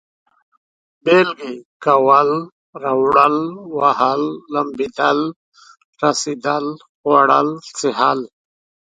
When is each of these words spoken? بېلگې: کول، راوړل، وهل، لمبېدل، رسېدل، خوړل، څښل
بېلگې: 1.03 1.53
کول، 1.85 2.29
راوړل، 2.83 3.37
وهل، 3.77 4.23
لمبېدل، 4.53 5.19
رسېدل، 6.01 6.65
خوړل، 6.99 7.49
څښل 7.77 8.19